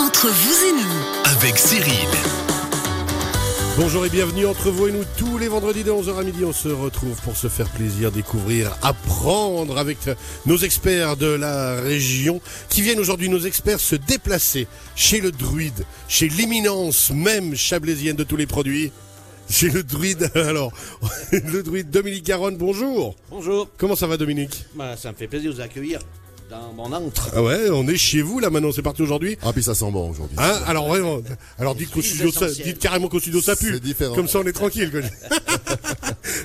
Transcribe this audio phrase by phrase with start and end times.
[0.00, 2.08] Entre vous et nous, avec Cyril.
[3.76, 6.42] Bonjour et bienvenue entre vous et nous tous les vendredis de 11h à midi.
[6.42, 9.98] On se retrouve pour se faire plaisir, découvrir, apprendre avec
[10.46, 12.40] nos experts de la région
[12.70, 18.24] qui viennent aujourd'hui, nos experts, se déplacer chez le druide, chez l'éminence même chablaisienne de
[18.24, 18.92] tous les produits.
[19.50, 20.72] Chez le druide, alors,
[21.30, 23.16] le druide Dominique Garonne, bonjour.
[23.28, 23.68] Bonjour.
[23.76, 24.64] Comment ça va Dominique?
[24.74, 26.00] Bah, ça me fait plaisir de vous accueillir
[26.50, 27.30] dans mon antre.
[27.34, 29.38] Ah ouais, on est chez vous là maintenant, c'est parti aujourd'hui.
[29.42, 30.36] Ah, puis ça sent bon aujourd'hui.
[30.38, 31.18] Hein alors vraiment,
[31.58, 33.72] alors dites, qu'au studio, ça, dites carrément qu'au studio ça pue.
[33.74, 34.14] C'est différent.
[34.14, 34.90] Comme ça on est tranquille.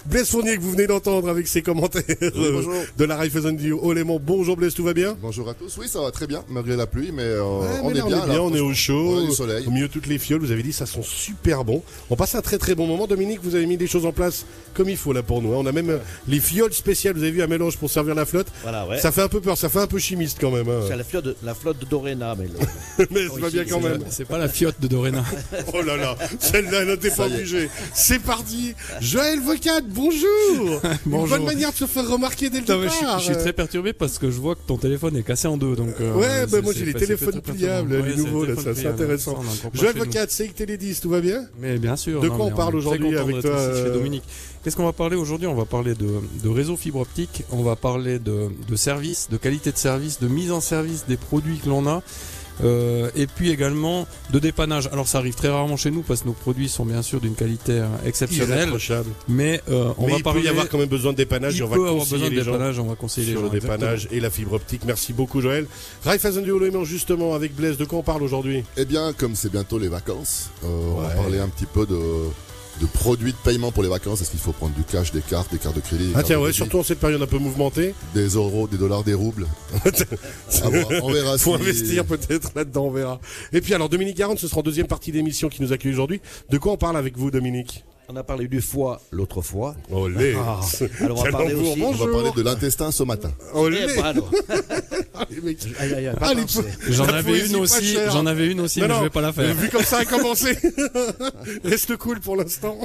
[0.07, 2.73] Blaise Fournier que vous venez d'entendre avec ses commentaires euh, bonjour.
[2.95, 4.19] de la Raiffeisen du Haut-Léman.
[4.21, 5.17] Bonjour Blaise, tout va bien?
[5.19, 5.75] Bonjour à tous.
[5.79, 8.05] Oui, ça va très bien, malgré la pluie, mais, euh, Ouais, on, mais est là,
[8.05, 9.65] bien, on est là, bien, on est au chaud, On a du soleil.
[9.67, 10.41] au milieu de toutes les fioles.
[10.41, 11.81] Vous avez dit ça sent super bon.
[12.11, 13.07] On passe un très très bon moment.
[13.07, 14.45] Dominique, vous avez mis des choses en place
[14.75, 15.53] comme il faut là pour nous.
[15.53, 15.57] hein.
[15.59, 15.97] On a même euh,
[16.27, 17.15] les fioles spéciales.
[17.15, 18.47] Vous avez vu un mélange pour servir la flotte.
[18.61, 18.99] Voilà, ouais.
[18.99, 20.69] Ça fait un peu peur, ça fait un peu chimiste quand même.
[20.69, 20.81] hein.
[20.87, 23.81] C'est la flotte de, la flotte de Dorena, mais le- mais ça va bien quand
[23.81, 24.01] même.
[24.11, 25.23] C'est pas la fiotte de Dorena.
[25.73, 27.69] Oh là là, celle-là, elle n'était pas obligée.
[27.93, 28.75] C'est parti.
[29.01, 30.81] Joël Vocat, bonjour.
[31.05, 31.37] Une Bonjour.
[31.37, 33.19] bonne manière de se faire remarquer dès le Putain, mais je, suis, départ.
[33.19, 35.75] je suis très perturbé parce que je vois que ton téléphone est cassé en deux.
[35.75, 38.45] Donc, euh, Ouais, c'est- bah moi c'est- j'ai les téléphones très pliables, les c'est nouveaux,
[38.45, 39.41] là, ça, c'est intéressant.
[39.41, 40.05] Ça, on Joël chez nous.
[40.05, 42.21] Vocat, c'est que Télédis, tout va bien Mais bien sûr.
[42.21, 43.93] De quoi on mais parle est très aujourd'hui content avec d'être toi, ici chez euh,
[43.93, 44.23] Dominique.
[44.63, 45.47] Qu'est-ce qu'on va parler aujourd'hui?
[45.47, 46.07] On va parler de,
[46.43, 50.27] de réseau fibre optique, on va parler de, de service, de qualité de service, de
[50.27, 52.01] mise en service des produits que l'on a.
[52.63, 54.87] euh, et puis également de dépannage.
[54.91, 57.35] Alors ça arrive très rarement chez nous parce que nos produits sont bien sûr d'une
[57.35, 58.69] qualité euh, exceptionnelle,
[59.27, 60.41] mais euh, on Mais va il parler.
[60.41, 62.29] peut y avoir quand même besoin de dépannage il on va peut avoir conseiller besoin
[62.29, 63.51] de les gens dépannage, on va conseiller les sur gens.
[63.53, 64.81] le dépannage et la fibre optique.
[64.85, 65.67] Merci beaucoup Joël.
[66.03, 68.63] Raiffeisen du Haut-Léman, justement avec Blaise, de quoi on parle aujourd'hui?
[68.77, 71.95] Eh bien, comme c'est bientôt les vacances, euh, on va parler un petit peu de,
[72.81, 74.21] de produits de paiement pour les vacances.
[74.21, 76.51] Est-ce qu'il faut prendre du cash, des cartes, des cartes de crédit Ah tiens, ouais,
[76.53, 77.93] surtout en cette période un peu mouvementée.
[78.13, 79.47] Des euros, des dollars, des roubles.
[79.85, 83.19] Voir, on verra Faut si- investir peut-être là-dedans, on verra.
[83.53, 86.21] Et puis alors Dominique Garonne, ce sera en deuxième partie d'émission qui nous accueille aujourd'hui.
[86.49, 87.83] De quoi on parle avec vous Dominique?
[88.07, 89.75] On a parlé du foie l'autre fois.
[89.91, 90.59] Olé Ah.
[91.01, 93.31] Alors, on va parler aussi- On va parler de l'intestin ce matin.
[93.53, 94.31] Olé Eh, bah, alors.
[95.17, 96.33] Ah.
[96.89, 99.53] J'en avais une aussi, j'en avais une aussi, mais non, je vais pas la faire.
[99.55, 100.57] Vu comme ça a commencé.
[101.63, 102.77] Reste cool pour l'instant.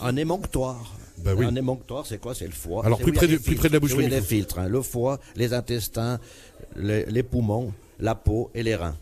[0.00, 0.96] Un émonctoire.
[1.18, 1.44] Bah oui.
[1.46, 2.34] Un émonctoire, c'est quoi?
[2.34, 2.84] C'est le foie.
[2.84, 4.28] Alors, plus près de- plus près de la bouche, il y le a des micro.
[4.28, 4.58] filtres.
[4.58, 4.68] hein.
[4.68, 6.18] Le foie, les intestins,
[6.76, 8.96] les, les poumons, la peau et les reins.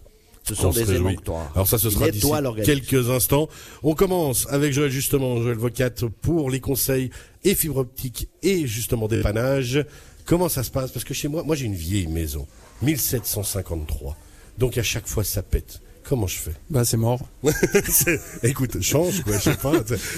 [0.44, 1.50] Ce sont des émonctoires.
[1.54, 2.26] Alors ça, ce sera d'ici
[2.64, 3.48] quelques instants.
[3.82, 7.10] On commence avec Joël, justement, Joël Vocat, pour les conseils
[7.44, 9.84] et fibre optique et justement dépannage.
[10.24, 10.90] Comment ça se passe?
[10.90, 12.46] Parce que chez moi, moi j'ai une vieille maison,
[12.82, 14.16] 1753.
[14.58, 15.80] Donc à chaque fois, ça pète.
[16.04, 16.54] Comment je fais?
[16.70, 17.20] Bah c'est mort.
[18.42, 19.72] Écoute, change quoi, je sais pas.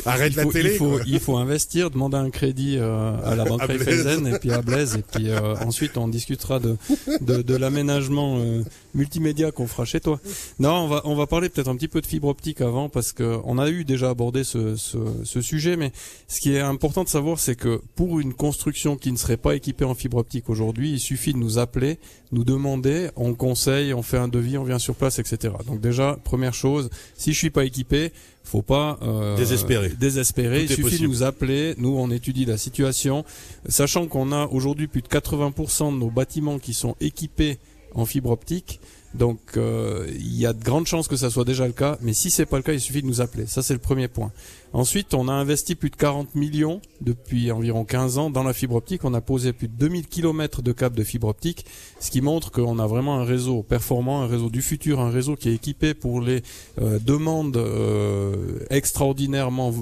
[0.06, 0.72] Arrête il la faut, télé.
[0.72, 3.62] il, faut, il faut investir, demander un crédit euh, à la banque.
[3.69, 6.77] Raiffeisen et puis à Blaise et puis euh, ensuite on discutera de
[7.21, 8.62] de, de l'aménagement euh,
[8.94, 10.21] multimédia qu'on fera chez toi.
[10.59, 13.12] Non, on va on va parler peut-être un petit peu de fibre optique avant parce
[13.12, 15.93] que on a eu déjà abordé ce, ce ce sujet, mais
[16.28, 19.55] ce qui est important de savoir c'est que pour une construction qui ne serait pas
[19.55, 21.99] équipée en fibre optique aujourd'hui, il suffit de nous appeler,
[22.33, 25.55] nous demander, on conseille, on fait un devis, on vient sur place, etc.
[25.67, 28.12] Donc déjà première chose, si je suis pas équipé,
[28.43, 29.89] faut pas euh, Désespérer.
[29.89, 30.59] Désespérer.
[30.61, 31.03] Tout Il suffit possible.
[31.03, 31.75] de nous appeler.
[31.79, 33.25] Nous, on étudie la situation,
[33.69, 37.59] sachant qu'on a aujourd'hui plus de 80% de nos bâtiments qui sont équipés
[37.94, 38.81] en fibre optique.
[39.15, 41.97] Donc, euh, il y a de grandes chances que ça soit déjà le cas.
[42.03, 43.47] Mais si c'est pas le cas, il suffit de nous appeler.
[43.47, 44.32] Ça, c'est le premier point.
[44.72, 48.75] Ensuite, on a investi plus de 40 millions depuis environ 15 ans dans la fibre
[48.75, 49.05] optique.
[49.05, 51.65] On a posé plus de 2000 kilomètres de câbles de fibre optique,
[52.00, 55.37] ce qui montre qu'on a vraiment un réseau performant, un réseau du futur, un réseau
[55.37, 56.43] qui est équipé pour les
[56.82, 59.72] euh, demandes euh, extraordinairement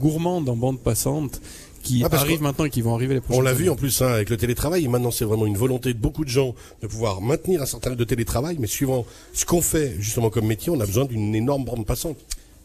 [0.00, 1.42] gourmandes en bande passante
[1.84, 4.02] qui Ah, arrivent que- maintenant et qui vont arriver les On l'a vu en plus
[4.02, 4.84] hein, avec le télétravail.
[4.84, 7.90] Et maintenant, c'est vraiment une volonté de beaucoup de gens de pouvoir maintenir un certain
[7.90, 11.34] nombre de télétravail, mais suivant ce qu'on fait justement comme métier, on a besoin d'une
[11.34, 12.16] énorme bande passante.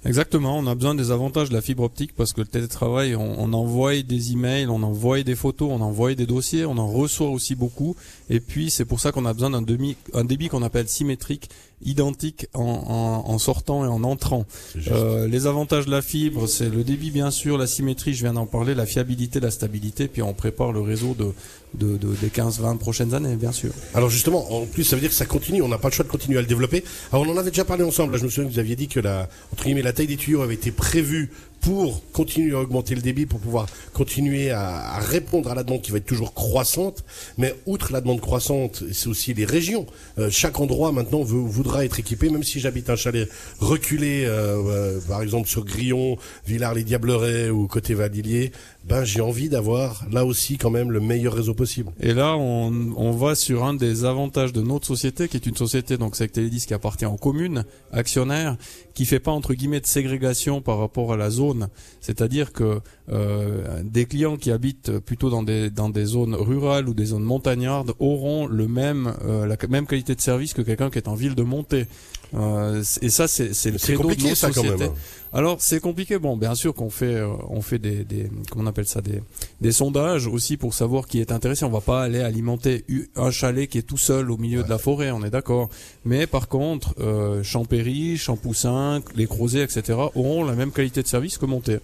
[0.06, 3.36] Exactement, on a besoin des avantages de la fibre optique parce que le télétravail, on,
[3.38, 7.28] on envoie des emails, on envoie des photos, on envoie des dossiers, on en reçoit
[7.30, 7.98] aussi beaucoup.
[8.30, 11.50] Et puis c'est pour ça qu'on a besoin d'un demi, un débit qu'on appelle symétrique,
[11.84, 14.46] identique en, en, en sortant et en entrant.
[14.92, 18.34] Euh, les avantages de la fibre, c'est le débit bien sûr, la symétrie, je viens
[18.34, 21.34] d'en parler, la fiabilité, la stabilité, puis on prépare le réseau de,
[21.76, 23.72] de, de des 15-20 prochaines années, bien sûr.
[23.94, 25.62] Alors justement, en plus, ça veut dire que ça continue.
[25.62, 26.84] On n'a pas le choix de continuer à le développer.
[27.12, 28.14] Alors on en avait déjà parlé ensemble.
[28.14, 30.18] Là, je me souviens que vous aviez dit que la, entre guillemets, la taille des
[30.18, 31.32] tuyaux avait été prévue
[31.62, 35.92] pour continuer à augmenter le débit, pour pouvoir continuer à, répondre à la demande qui
[35.92, 37.04] va être toujours croissante.
[37.38, 39.86] Mais outre la demande croissante, c'est aussi les régions.
[40.18, 43.30] Euh, chaque endroit maintenant voudra être équipé, même si j'habite un chalet
[43.60, 46.18] reculé, euh, euh, par exemple sur Grillon,
[46.48, 48.52] Villars-les-Diablerets ou côté Vadilier,
[48.86, 51.92] ben j'ai envie d'avoir là aussi quand même le meilleur réseau possible.
[52.00, 55.56] Et là, on, on va sur un des avantages de notre société, qui est une
[55.56, 58.58] société, donc c'est Télédis qui appartient aux communes, actionnaires,
[58.94, 61.68] qui fait pas entre guillemets de ségrégation par rapport à la zone.
[62.02, 62.82] C'est-à-dire que
[63.12, 67.24] euh, des clients qui habitent plutôt dans des dans des zones rurales ou des zones
[67.24, 71.16] montagnardes auront le même euh, la même qualité de service que quelqu'un qui est en
[71.16, 71.88] ville de montée.
[72.36, 74.78] Euh, et ça, c'est c'est le credo de compliqué notre ça quand société.
[74.78, 74.90] même.
[74.92, 74.96] hein.
[75.34, 76.20] Alors c'est compliqué.
[76.20, 79.24] Bon, bien sûr qu'on fait euh, on fait des, des comment on appelle ça des
[79.62, 81.66] des sondages aussi pour savoir qui est intéressé.
[81.66, 82.86] On va pas aller alimenter
[83.16, 85.10] un chalet qui est tout seul au milieu de la forêt.
[85.10, 85.70] On est d'accord.
[86.06, 89.98] Mais par contre, euh, Champéry, Champoussin, les Crozets, etc.
[90.14, 91.78] auront la même qualité de service que Monté.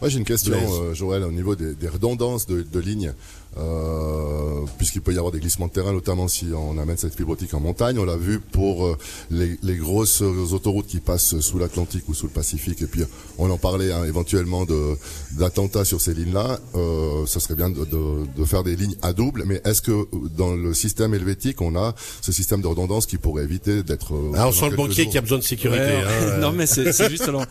[0.00, 3.14] Moi, j'ai une question, euh, Joël, au niveau des, des redondances de, de lignes,
[3.58, 7.32] euh, puisqu'il peut y avoir des glissements de terrain, notamment si on amène cette fibre
[7.32, 7.98] optique en montagne.
[7.98, 8.96] On l'a vu pour euh,
[9.30, 12.82] les, les grosses autoroutes qui passent sous l'Atlantique ou sous le Pacifique.
[12.82, 13.02] Et puis,
[13.38, 14.96] on en parlait hein, éventuellement de
[15.38, 16.58] d'attentats sur ces lignes-là.
[16.74, 19.44] Euh, ça serait bien de, de, de faire des lignes à double.
[19.46, 20.06] Mais est-ce que
[20.36, 24.14] dans le système helvétique, on a ce système de redondance qui pourrait éviter d'être...
[24.14, 25.80] euh, Ah, on sent le banquier jours qui a besoin de sécurité.
[25.82, 27.44] Ouais, hein, non mais c'est c'est juste alors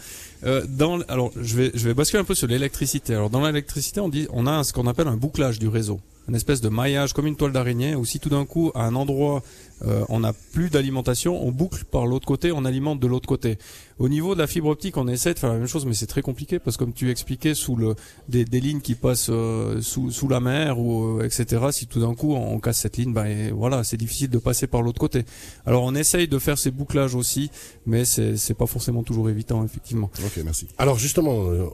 [0.46, 3.14] euh, dans alors je vais je vais basculer un peu sur l'électricité.
[3.14, 5.95] Alors dans l'électricité on dit on a ce qu'on appelle un bouclage du réseau,
[6.28, 8.96] une espèce de maillage comme une toile d'araignée où si tout d'un coup à un
[8.96, 9.44] endroit
[9.84, 13.58] euh, on n'a plus d'alimentation, on boucle par l'autre côté, on alimente de l'autre côté.
[14.00, 16.08] Au niveau de la fibre optique, on essaie de faire la même chose, mais c'est
[16.08, 17.96] très compliqué parce que comme tu expliquais, sous le
[18.30, 21.62] des, des lignes qui passent euh, sous, sous la mer ou euh, etc.
[21.72, 24.68] Si tout d'un coup on casse cette ligne, ben et voilà, c'est difficile de passer
[24.68, 25.26] par l'autre côté.
[25.66, 27.52] Alors on essaye de faire ces bouclages aussi,
[27.86, 30.10] mais c'est c'est pas forcément toujours évident effectivement.
[30.24, 30.68] Ok, merci.
[30.78, 31.68] Alors justement, euh,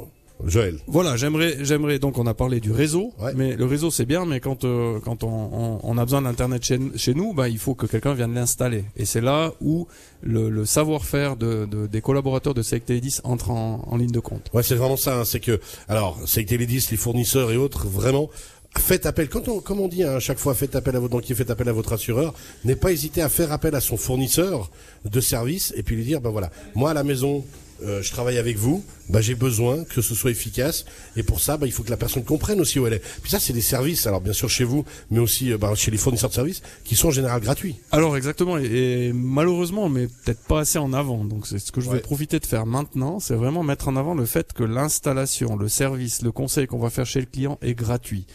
[0.46, 3.34] Joël, Voilà, j'aimerais, j'aimerais donc on a parlé du réseau, Ouais.
[3.36, 6.64] mais le réseau c'est bien, mais quand euh, quand on, on, on a besoin d'internet
[6.64, 9.88] chez, chez nous, bah il faut que quelqu'un vienne l'installer, et c'est là où
[10.24, 12.92] le, le savoir-faire de, de- des collaborateurs de Select
[13.24, 14.50] entre en, en ligne de compte.
[14.54, 15.20] ouais, c'est vraiment ça.
[15.20, 18.30] hein, c'est que, alors, Télédis, les fournisseurs et autres, vraiment.
[18.78, 21.12] Faites appel, quand on, comme on dit hein, à chaque fois, faites appel à votre
[21.12, 22.34] banquier, faites appel à votre assureur,
[22.64, 24.72] n'ayez pas hésité à faire appel à son fournisseur
[25.04, 27.44] de services et puis lui dire, ben voilà, moi à la maison,
[27.83, 30.86] euh, je travaille avec vous, ben j'ai besoin que ce soit efficace
[31.16, 33.04] et pour ça, ben, il faut que la personne comprenne aussi où elle est.
[33.22, 35.92] Puis ça, c'est des services, alors bien sûr chez vous, mais aussi euh, ben, chez
[35.92, 37.75] les fournisseurs de services, qui sont en général gratuits.
[37.92, 41.24] Alors exactement, et, et malheureusement, on met peut-être pas assez en avant.
[41.24, 44.13] Donc c'est ce que je vais profiter de faire maintenant, c'est vraiment mettre en avant
[44.13, 47.74] le fait que l'installation, le service, le conseil qu'on va faire chez le client est
[47.74, 48.25] gratuit.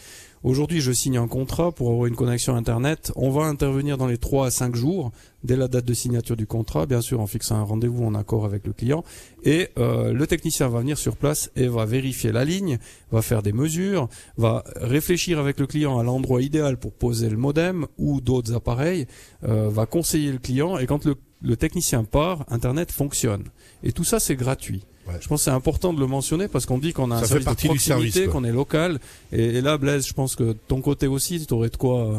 [0.47, 3.11] Aujourd'hui, je signe un contrat pour avoir une connexion Internet.
[3.17, 5.11] On va intervenir dans les 3 à 5 jours,
[5.43, 8.45] dès la date de signature du contrat, bien sûr en fixant un rendez-vous en accord
[8.45, 9.03] avec le client.
[9.43, 12.79] Et euh, le technicien va venir sur place et va vérifier la ligne,
[13.11, 14.07] va faire des mesures,
[14.37, 19.05] va réfléchir avec le client à l'endroit idéal pour poser le modem ou d'autres appareils,
[19.43, 23.43] euh, va conseiller le client et quand le, le technicien part, Internet fonctionne.
[23.83, 24.85] Et tout ça, c'est gratuit.
[25.07, 25.15] Ouais.
[25.21, 27.23] Je pense que c'est important de le mentionner parce qu'on dit qu'on a un Ça
[27.23, 28.99] fait service partie de du proximité, qu'on est local.
[29.31, 32.01] Et, et là, Blaise, je pense que de ton côté aussi, tu aurais de quoi
[32.07, 32.17] euh,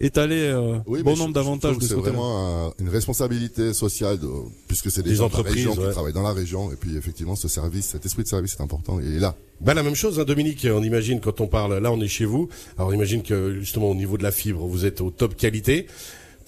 [0.00, 2.12] étaler euh, Oui, bon nombre d'avantages de que ce C'est côté-là.
[2.16, 4.28] vraiment un- une responsabilité sociale, de,
[4.68, 5.88] puisque c'est des, Des gens de la entreprises, région ouais.
[5.88, 6.72] qui travaillent dans la région.
[6.72, 9.00] Et puis effectivement, ce service, cet esprit de service est important.
[9.00, 9.34] Et il est là.
[9.60, 10.66] Ben la même chose, hein, Dominique.
[10.70, 12.48] On imagine quand on parle, là, on est chez vous.
[12.78, 15.86] Alors on imagine que justement au niveau de la fibre, vous êtes au top qualité.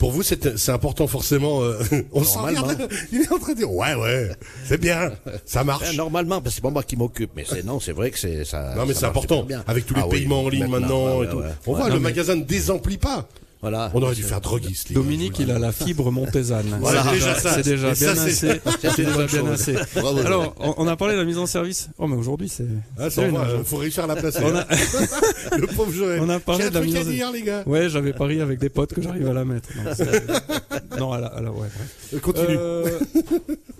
[0.02, 1.62] Pour vous, c'est important forcément.
[1.62, 1.78] euh,
[2.12, 2.22] on.
[3.12, 4.30] Il est en train de dire ouais, ouais,
[4.66, 5.12] c'est bien,
[5.46, 5.94] ça Ben, marche.
[5.96, 8.44] normalement, parce que c'est pas moi qui m'occupe, mais c'est non, c'est vrai que c'est
[8.44, 8.74] ça.
[8.76, 9.46] Non mais c'est important.
[9.68, 11.36] Avec tous les Ah oui, paiements en ligne maintenant, ouais, et tout.
[11.36, 13.28] ouais, On voit le mais- magasin ne désemplit pas.
[13.62, 13.90] Voilà.
[13.94, 14.92] On aurait dû faire droguiste.
[14.92, 16.66] Dominique, il a la fibre montésane.
[16.80, 17.54] Voilà, c'est déjà ça.
[17.54, 18.60] c'est déjà Et ça, bien c'est- assez.
[18.96, 19.74] C'est déjà bien assez.
[19.94, 20.18] Bravo.
[20.18, 21.88] Alors, on, on a parlé de la mise en service.
[21.98, 22.66] Oh, mais aujourd'hui, c'est.
[22.98, 24.40] Ah, c'est il faut réussir à la placer.
[24.42, 24.48] On
[25.56, 26.20] le pauvre Joël.
[26.20, 27.62] on a parlé de la mise en dire, les gars.
[27.66, 29.68] Ouais, j'avais parié avec des potes que j'arrive à la mettre.
[29.76, 31.68] Non, c'est- non, à la, à la- ouais,
[32.10, 32.20] bref.
[32.20, 32.56] Continue.
[32.58, 32.98] Euh,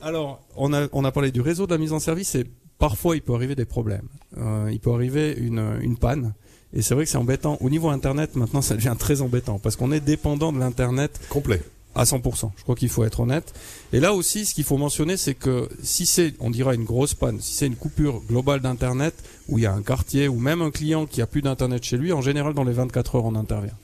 [0.01, 2.45] alors, on a, on a parlé du réseau de la mise en service et
[2.79, 4.07] parfois il peut arriver des problèmes.
[4.39, 6.35] Euh, il peut arriver une, une panne.
[6.75, 7.59] Et c'est vrai que c'est embêtant.
[7.61, 11.63] Au niveau Internet, maintenant, ça devient très embêtant parce qu'on est dépendant de l'Internet Complet.
[11.95, 12.51] à 100%.
[12.57, 13.53] Je crois qu'il faut être honnête.
[13.93, 17.15] Et là aussi, ce qu'il faut mentionner, c'est que si c'est, on dira une grosse
[17.15, 19.15] panne, si c'est une coupure globale d'Internet,
[19.49, 21.99] où il y a un quartier ou même un client qui a plus d'Internet chez
[21.99, 23.77] lui, en général, dans les 24 heures, on intervient.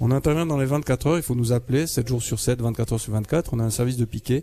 [0.00, 2.94] On intervient dans les 24 heures, il faut nous appeler 7 jours sur 7, 24
[2.94, 4.42] heures sur 24, on a un service de piquet,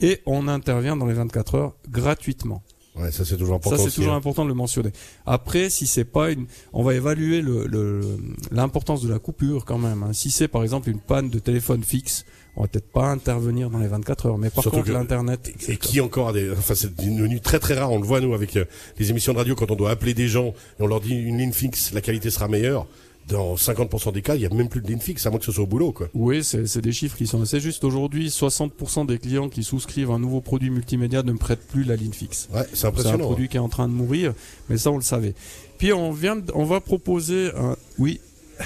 [0.00, 2.62] et on intervient dans les 24 heures gratuitement.
[2.94, 3.78] Ouais, ça c'est toujours important.
[3.78, 4.16] Ça, c'est toujours hein.
[4.16, 4.90] important de le mentionner.
[5.24, 8.18] Après, si c'est pas une, on va évaluer le, le-
[8.50, 10.02] l'importance de la coupure quand même.
[10.02, 10.12] hein.
[10.12, 13.78] Si c'est par exemple une panne de téléphone fixe, on va peut-être pas intervenir dans
[13.78, 14.36] les 24 heures.
[14.38, 17.74] Mais par Surtout contre, l'internet, Et qui encore a des, enfin c'est devenu très très
[17.74, 17.90] rare.
[17.90, 18.66] On le voit nous avec euh,
[18.98, 21.38] les émissions de radio quand on doit appeler des gens et on leur dit une
[21.38, 22.86] ligne fixe, la qualité sera meilleure.
[23.28, 25.44] Dans 50% des cas, il n'y a même plus de ligne fixe, à moins que
[25.44, 25.92] ce soit au boulot.
[25.92, 26.08] Quoi.
[26.14, 27.84] Oui, c'est des chiffres qui sont assez justes.
[27.84, 31.96] Aujourd'hui, 60% des clients qui souscrivent un nouveau produit multimédia ne me prêtent plus la
[31.96, 32.48] ligne fixe.
[32.52, 33.24] Ouais, c'est C'est un impressionnant.
[33.24, 34.34] produit qui est en train de mourir,
[34.68, 35.34] mais ça on le savait.
[35.78, 38.20] Puis on vient, de- on va proposer un, oui,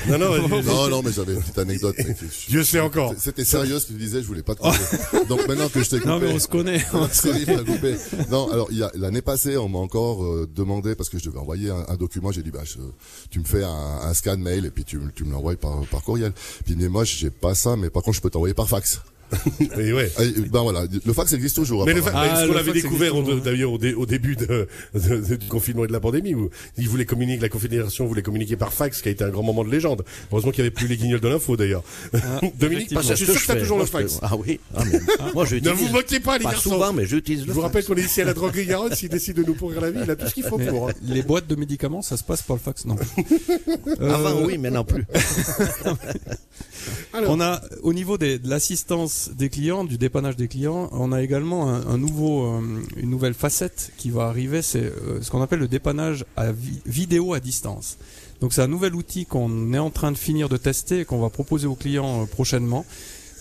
[0.09, 0.49] Non, non.
[0.63, 1.95] Non, non, mais j'avais une petite anecdote.
[1.99, 2.17] mais
[2.49, 3.15] Dieu sait encore.
[3.19, 5.25] C'était sérieux ce que tu disais, je voulais pas te couper.
[5.29, 6.09] Donc maintenant que je t'ai coupé.
[6.11, 6.79] non mais on se connaît.
[7.13, 7.97] Je t'ai coupé.
[8.31, 11.85] Non, alors l'année passée, on m'a encore euh, demandé parce que je devais envoyer un,
[11.89, 12.31] un document.
[12.33, 12.79] J'ai dit bah je-
[13.31, 13.69] tu me fais un,
[14.03, 16.33] un scan mail et puis tu, me- tu me l'envoies par, par courriel.
[16.65, 19.01] Puis mais moi j'ai pas ça, mais par contre je peux t'envoyer par fax.
[19.79, 20.11] Et ouais.
[20.21, 21.85] Et, ben voilà, le fax existe toujours.
[21.87, 22.25] Mais le apparemment.
[22.27, 25.17] fa- Ah, ce qu'on le avait fax découvert d'ailleurs au, dé- au début de, de-
[25.21, 28.57] de- du confinement et de la pandémie, où ils voulaient communiquer, la Confédération voulait communiquer
[28.57, 30.05] par fax, qui a été un grand moment de légende.
[30.31, 31.83] Heureusement qu'il n'y avait plus les guignols de l'info d'ailleurs.
[32.59, 33.03] Dominique, effectivement.
[33.03, 34.19] je suis sûr que tu as toujours le fax.
[34.23, 34.61] Ah oui.
[34.77, 35.01] Ah, mais-
[35.35, 36.71] moi, je Ne vous moquez pas, les Pas garçons.
[36.71, 37.63] souvent, mais j'utilise Je vous fax.
[37.65, 40.01] rappelle qu'on est ici à la droguerie Garonne, s'il décide de nous pourrir la vie,
[40.05, 40.89] il a tout ce qu'il faut Mais pour.
[40.89, 40.93] hein.
[41.03, 42.97] les boîtes de médicaments, ça se passe par le fax, non.
[44.01, 45.05] Euh, Avant, oui, mais non plus.
[47.29, 51.23] On a au niveau des- de l'assistance des clients, du dépannage des clients, on a
[51.23, 52.61] également un, un nouveau, euh,
[52.97, 56.81] une nouvelle facette qui va arriver, c'est euh, ce qu'on appelle le dépannage à vi-
[56.87, 57.99] vidéo à distance.
[58.41, 61.21] Donc c'est un nouvel outil qu'on est en train de finir de tester et qu'on
[61.21, 62.85] va proposer aux clients euh, prochainement.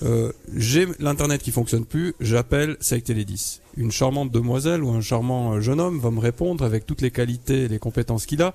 [0.04, 3.62] Euh, j'ai l'internet qui fonctionne plus, j'appelle Sec Télé 10.
[3.78, 7.12] Une charmante demoiselle ou un charmant euh, jeune homme va me répondre avec toutes les
[7.12, 8.54] qualités et les compétences qu'il a.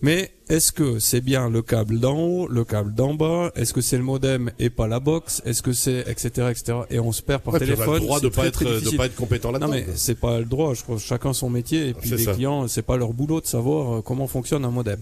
[0.00, 3.80] Mais est-ce que c'est bien le câble d'en haut, le câble d'en bas Est-ce que
[3.80, 7.20] c'est le modem et pas la box Est-ce que c'est etc etc Et on se
[7.20, 7.94] perd par ouais, puis on a téléphone.
[7.94, 9.72] le droit de pas très, être, de pas être compétent Non là-dedans.
[9.72, 9.92] mais quoi.
[9.96, 10.74] c'est pas le droit.
[10.74, 12.32] Je pense chacun son métier et puis les ça.
[12.32, 15.00] clients, c'est pas leur boulot de savoir euh, comment fonctionne un modem.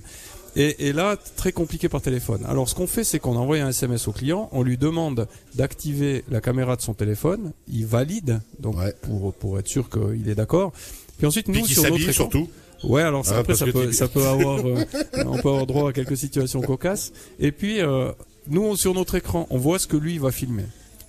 [0.59, 2.41] Et, et là, très compliqué par téléphone.
[2.49, 6.25] Alors, ce qu'on fait, c'est qu'on envoie un SMS au client, on lui demande d'activer
[6.31, 8.95] la caméra de son téléphone, il valide, donc Ouais.
[9.03, 10.73] pour pour être sûr qu'il est d'accord.
[11.19, 12.49] Puis ensuite, Puis nous qui sur notre écran, surtout.
[12.85, 14.85] Ouais, alors ça, Ah, après parce ça que peut, tu- ça peut avoir, euh,
[15.27, 17.13] on peut avoir droit à quelques situations cocasses.
[17.41, 18.13] Et puis euh,
[18.49, 20.65] nous sur notre écran, on voit ce que lui va filmer,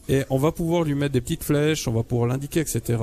[0.09, 2.97] et on va pouvoir lui mettre des petites flèches, on va pouvoir l'indiquer, etc.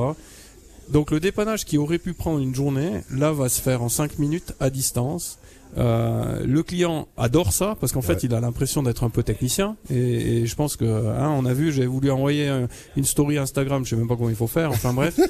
[0.88, 4.18] Donc le dépannage qui aurait pu prendre une journée, là va se faire en 5
[4.18, 5.38] minutes à distance.
[5.76, 9.76] Euh, le client adore ça parce qu'en fait il a l'impression d'être un peu technicien
[9.90, 12.66] et, et je pense que hein, on a vu j'ai voulu envoyer euh,
[12.96, 15.18] une story Instagram je sais même pas comment il faut faire enfin bref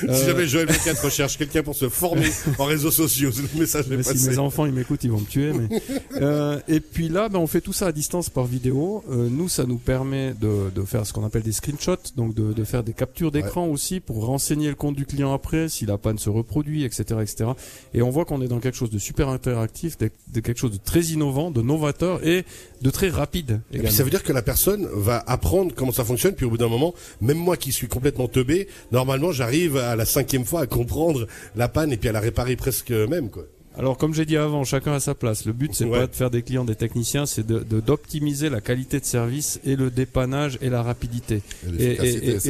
[0.00, 2.26] Si Euh, jamais Joël Lecat recherche quelqu'un pour se former
[2.58, 4.30] en réseaux sociaux, le message est Mais si passé.
[4.30, 5.52] mes enfants ils m'écoutent, ils vont me tuer.
[5.52, 5.68] Mais...
[6.20, 9.02] Euh, et puis là, ben, on fait tout ça à distance par vidéo.
[9.10, 12.52] Euh, nous, ça nous permet de, de faire ce qu'on appelle des screenshots, donc de,
[12.52, 15.98] de faire des captures d'écran aussi pour renseigner le compte du client après, si la
[15.98, 17.50] panne se reproduit, etc., etc.
[17.94, 20.70] Et on voit qu'on est dans quelque chose de super interactif, de, de quelque chose
[20.72, 22.44] de très innovant, de novateur et
[22.80, 26.04] de très rapide Et puis ça veut dire que la personne va apprendre comment ça
[26.04, 29.96] fonctionne, puis au bout d'un moment, même moi qui suis complètement teubé, normalement j'arrive à
[29.96, 31.26] la cinquième fois à comprendre
[31.56, 33.44] la panne et puis à la réparer presque même quoi.
[33.76, 35.46] Alors, comme j'ai dit avant, chacun à sa place.
[35.46, 35.98] Le but, c'est Ouais.
[35.98, 39.74] pas de faire des clients des techniciens, c'est de d'optimiser la qualité de service et
[39.74, 41.42] le dépannage et la rapidité.
[41.80, 41.96] Et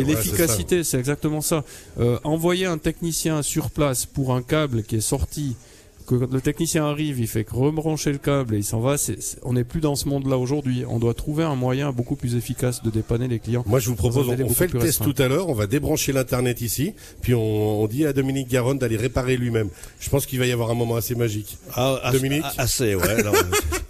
[0.05, 1.65] l'efficacité, c'est exactement ça.
[1.99, 5.57] Euh, envoyer un technicien sur place pour un câble qui est sorti,
[6.07, 8.97] que quand le technicien arrive, il fait que rebrancher le câble et il s'en va.
[8.97, 10.85] c'est- c'est- on n'est plus dans ce monde-là aujourd'hui.
[10.89, 13.65] On doit trouver un moyen beaucoup plus efficace de dépanner les clients.
[13.67, 15.11] Moi je vous propose, on, fait le test restreint.
[15.11, 18.79] tout à l'heure, on va débrancher l'internet ici, puis on, on dit à Dominique Garonne
[18.79, 19.69] d'aller réparer lui-même.
[20.01, 21.59] Je pense qu'il va y avoir un moment assez magique.
[21.75, 23.03] Ah, Dominique ah, Assez, ouais.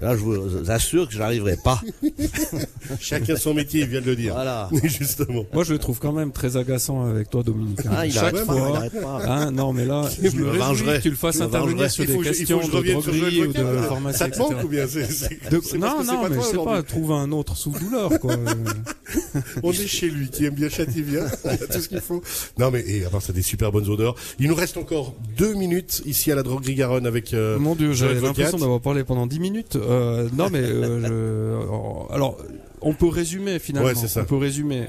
[0.00, 1.80] là, je vous assure que je n'arriverai pas.
[3.00, 4.34] Chacun son métier, il vient de le dire.
[4.34, 4.68] Voilà.
[4.84, 5.44] Justement.
[5.52, 7.80] Moi, je le trouve quand même très agaçant avec toi, Dominique.
[7.86, 7.90] hein.
[7.96, 8.68] Ah, il Chaque arrête pas, fois.
[8.70, 9.20] il arrête pas.
[9.26, 10.96] Hein, non, mais là, je Je me réjouis vengerai.
[10.98, 11.88] que tu le fasses intervenir vengerai.
[11.88, 13.82] sur des questions je de droguerie ou de là.
[13.82, 17.30] pharmacie, Ça te manque ou bien c'est- non, non, mais je sais pas, trouve un
[17.32, 18.36] autre sous douleur, quoi.
[19.62, 22.22] On est chez lui, qui aime bien châtier bien, il a tout ce qu'il faut.
[22.58, 24.14] Non mais et à part ça, des super bonnes odeurs.
[24.38, 27.34] Il nous reste encore deux minutes ici à la droguerie Garonne avec.
[27.34, 29.76] euh, Mon Dieu, j'avais l'impression d'avoir parlé pendant 10 minutes.
[29.76, 31.00] Euh, non, mais euh,
[32.08, 32.38] je- alors,
[32.80, 33.88] on peut résumer finalement.
[33.88, 34.22] Ouais, c'est ça.
[34.22, 34.84] On peut résumer.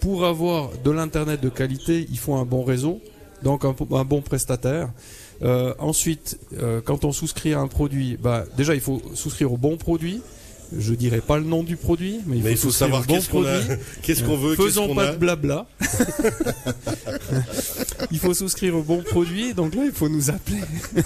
[0.00, 3.00] Pour avoir de l'internet de qualité, il faut un bon réseau,
[3.42, 4.88] donc un, un bon prestataire.
[5.78, 6.38] Ensuite,
[6.84, 10.20] quand on souscrit à un produit, bah déjà il faut souscrire au bon produit.
[10.78, 13.14] Je dirais pas le nom du produit, mais il Mais il faut, faut savoir bon
[13.14, 13.84] qu'est-ce qu'on a, produit.
[14.02, 15.12] qu'est-ce qu'on veut, Faisons pas a.
[15.12, 15.66] de blabla.
[18.10, 20.60] il faut souscrire au bon produit, donc là il faut nous appeler.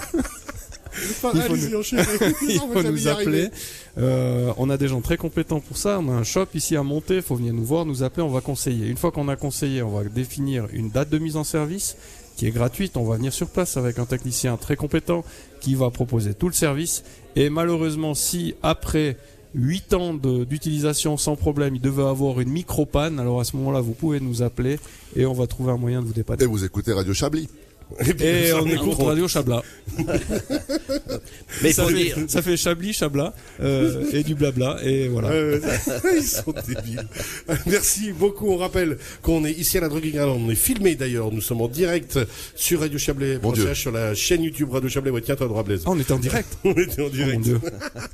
[0.99, 3.49] Il faut il nous appeler.
[3.97, 5.99] Euh, on a des gens très compétents pour ça.
[5.99, 7.17] On a un shop ici à monter.
[7.17, 8.23] Il faut venir nous voir, nous appeler.
[8.23, 8.87] On va conseiller.
[8.87, 11.97] Une fois qu'on a conseillé, on va définir une date de mise en service
[12.35, 12.97] qui est gratuite.
[12.97, 15.23] On va venir sur place avec un technicien très compétent
[15.59, 17.03] qui va proposer tout le service.
[17.35, 19.17] Et malheureusement, si après
[19.55, 23.93] 8 ans d'utilisation sans problème, il devait avoir une micro-panne, alors à ce moment-là, vous
[23.93, 24.79] pouvez nous appeler
[25.15, 26.43] et on va trouver un moyen de vous dépanner.
[26.43, 27.47] Et vous écoutez Radio Chablis.
[28.19, 28.97] Et on Entre écoute.
[28.99, 29.63] Radio Chabla.
[31.63, 35.29] Mais ça, faut fait, dire, ça fait Chablis, Chabla euh, et du blabla et voilà.
[36.17, 37.07] Ils sont débiles.
[37.65, 38.49] Merci beaucoup.
[38.51, 40.39] On rappelle qu'on est ici à la Droguerie Garland.
[40.45, 41.31] On est filmé d'ailleurs.
[41.31, 42.19] Nous sommes en direct
[42.55, 43.73] sur Radio Chablais, Mon Dieu.
[43.73, 45.11] sur la chaîne YouTube Radio Chablais.
[45.11, 45.83] Ouais, tiens, toi, droit Blaise.
[45.85, 46.49] Ah, on était en direct.
[46.63, 47.35] On était en Oh, direct.
[47.35, 47.59] mon Dieu.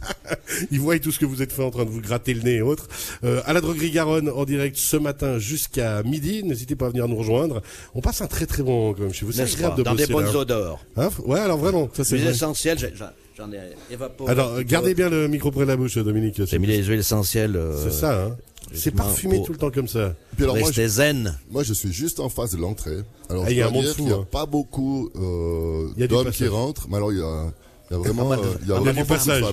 [0.71, 2.55] Ils voient tout ce que vous êtes fait en train de vous gratter le nez
[2.57, 2.87] et autres.
[3.23, 6.43] Euh, à la droguerie Garonne, en direct ce matin jusqu'à midi.
[6.43, 7.61] N'hésitez pas à venir nous rejoindre.
[7.95, 9.31] On passe un très très bon moment quand même chez vous.
[9.71, 10.39] Agréable de dans des bosser bonnes là.
[10.39, 10.79] odeurs.
[10.97, 11.89] Hein ouais, alors vraiment.
[11.93, 12.31] Ça, c'est Les vrai.
[12.31, 13.05] essentiels, j'ai- j'en
[13.37, 13.59] j'en ai
[13.91, 14.31] évaporé.
[14.31, 16.41] Alors, gardez bien le micro près de la bouche, Dominique.
[16.45, 17.55] J'ai mis les huiles essentielles.
[17.55, 18.37] euh, C'est ça, hein.
[18.73, 20.15] C'est parfumé pour tout le temps comme ça.
[20.35, 21.37] Puis alors moi, je, zen.
[21.51, 22.97] moi, je suis juste en face de l'entrée.
[23.29, 24.27] Alors, Ah, je il y a un monde fou, qu'il n'y a hein.
[24.31, 27.51] pas beaucoup euh, Il y a du d'hommes qui rentrent, mais alors il y a,
[27.93, 29.43] il y a vraiment, euh, il y a a vraiment du passage.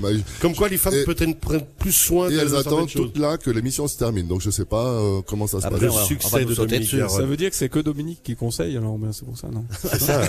[0.41, 3.87] Comme quoi les femmes peut-être prennent plus soin Et elles attendent toutes là que l'émission
[3.87, 4.27] se termine.
[4.27, 5.97] Donc je sais pas euh, comment ça se Après, passe.
[5.97, 6.89] Le succès de Dominique.
[7.09, 9.65] Ça veut dire que c'est que Dominique qui conseille, alors ben, c'est pour ça, non?
[9.83, 10.23] C'est ça.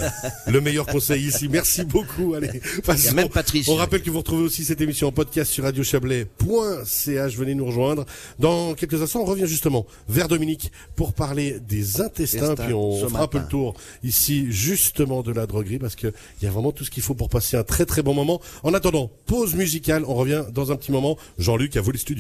[0.48, 1.48] Le meilleur conseil ici.
[1.50, 2.34] Merci beaucoup.
[2.34, 3.02] Allez, passons.
[3.02, 3.74] Il y a même Patricia.
[3.74, 7.36] On rappelle que vous retrouvez aussi cette émission en podcast sur radiochablais.ch.
[7.36, 8.06] Venez nous rejoindre.
[8.40, 12.56] Dans quelques instants, on revient justement vers Dominique pour parler des intestins.
[12.56, 16.14] Puis on ce fera un peu le tour ici justement de la droguerie parce que
[16.42, 18.42] il y a vraiment tout ce qu'il faut pour passer un très bon moment.
[18.64, 20.04] En attendant, pause musicale.
[20.08, 21.18] On revient dans un petit moment.
[21.38, 22.10] Jean-Luc à vous les studios.